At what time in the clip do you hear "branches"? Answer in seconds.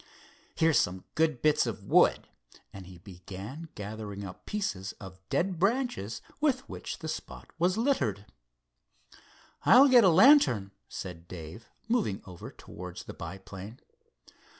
5.59-6.23